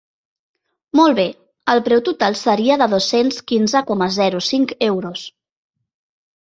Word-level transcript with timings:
Molt 0.99 1.17
bé, 1.19 1.25
el 1.73 1.83
preu 1.89 2.01
total 2.09 2.39
seria 2.41 2.79
de 2.83 2.89
dos-cents 2.95 3.39
quinze 3.53 3.85
coma 3.93 4.11
zero 4.19 4.43
cinc 4.51 4.77
euros. 4.91 5.31